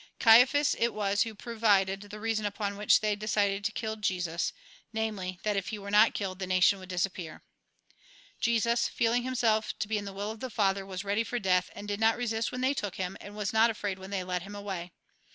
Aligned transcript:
Caiaphas 0.17 0.75
it 0.79 0.95
was 0.95 1.21
who 1.21 1.35
provided 1.35 2.01
the 2.01 2.19
reason 2.19 2.43
upon 2.43 2.75
which 2.75 3.01
they 3.01 3.15
decided 3.15 3.63
to 3.63 3.71
kill 3.71 3.97
Jesus; 3.97 4.51
namely, 4.91 5.39
that 5.43 5.55
if 5.55 5.67
he 5.67 5.77
were 5.77 5.91
not 5.91 6.15
killed 6.15 6.39
the 6.39 6.47
nation 6.47 6.79
would 6.79 6.89
dis 6.89 7.05
appear. 7.05 7.43
Jesus, 8.39 8.87
feeling 8.87 9.21
himself 9.21 9.77
to 9.77 9.87
be 9.87 9.99
in 9.99 10.05
the 10.05 10.11
will 10.13 10.31
of 10.31 10.39
the 10.39 10.49
Father, 10.49 10.87
was 10.87 11.03
ready 11.05 11.23
for 11.23 11.37
death, 11.37 11.69
and 11.75 11.87
did 11.87 11.99
not 11.99 12.17
resist 12.17 12.51
when 12.51 12.61
they 12.61 12.73
took 12.73 12.95
him, 12.95 13.15
and 13.21 13.35
was 13.35 13.53
not 13.53 13.69
afraid 13.69 13.99
when 13.99 14.09
they 14.09 14.23
led 14.23 14.41
him 14.41 14.55
away. 14.55 14.91